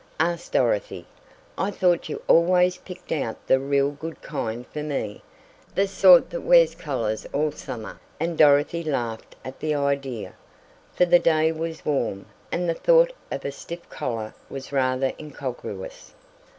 asked 0.19 0.53
Dorothy. 0.53 1.05
"I 1.59 1.69
thought 1.69 2.09
you 2.09 2.23
always 2.27 2.77
picked 2.77 3.11
out 3.11 3.37
the 3.45 3.59
real 3.59 3.91
good 3.91 4.19
kind 4.23 4.65
for 4.65 4.81
me, 4.81 5.21
the 5.75 5.87
sort 5.87 6.31
that 6.31 6.41
wear 6.41 6.65
collars 6.75 7.27
all 7.33 7.51
summer," 7.51 7.99
and 8.19 8.35
Dorothy 8.35 8.81
laughed 8.83 9.35
at 9.45 9.59
the 9.59 9.75
idea, 9.75 10.33
for 10.91 11.05
the 11.05 11.19
day 11.19 11.51
was 11.51 11.85
warm, 11.85 12.25
and 12.51 12.67
the 12.67 12.73
thought 12.73 13.13
of 13.29 13.45
a 13.45 13.51
stiff 13.51 13.87
collar 13.91 14.33
was 14.49 14.71
rather 14.73 15.13
incongruous. 15.19 16.15